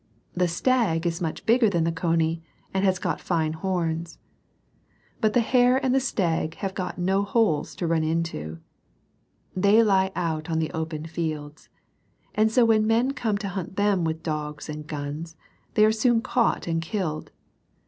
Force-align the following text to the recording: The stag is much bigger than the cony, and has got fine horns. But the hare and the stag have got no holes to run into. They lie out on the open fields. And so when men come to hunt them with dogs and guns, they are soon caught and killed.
The 0.33 0.47
stag 0.47 1.05
is 1.05 1.21
much 1.21 1.45
bigger 1.45 1.69
than 1.69 1.83
the 1.83 1.91
cony, 1.91 2.41
and 2.73 2.83
has 2.83 2.97
got 2.97 3.21
fine 3.21 3.53
horns. 3.53 4.17
But 5.19 5.33
the 5.33 5.41
hare 5.41 5.77
and 5.77 5.93
the 5.93 5.99
stag 5.99 6.55
have 6.55 6.73
got 6.73 6.97
no 6.97 7.21
holes 7.21 7.75
to 7.75 7.85
run 7.85 8.03
into. 8.03 8.57
They 9.55 9.83
lie 9.83 10.11
out 10.15 10.49
on 10.49 10.57
the 10.57 10.71
open 10.71 11.05
fields. 11.05 11.69
And 12.33 12.51
so 12.51 12.65
when 12.65 12.87
men 12.87 13.11
come 13.11 13.37
to 13.37 13.49
hunt 13.49 13.75
them 13.75 14.03
with 14.03 14.23
dogs 14.23 14.69
and 14.69 14.87
guns, 14.87 15.35
they 15.75 15.85
are 15.85 15.91
soon 15.91 16.21
caught 16.21 16.65
and 16.65 16.81
killed. 16.81 17.29